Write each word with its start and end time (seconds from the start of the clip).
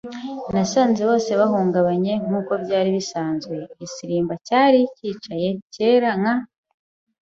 Nasanze 0.53 1.01
bose 1.09 1.31
bahungabanye, 1.41 2.13
nkuko 2.25 2.51
byari 2.63 2.89
bisanzwe. 2.97 3.55
Igisimba 3.73 4.33
cyari 4.47 4.79
cyicaye, 4.95 5.49
cyera 5.73 6.09
nka 6.19 6.35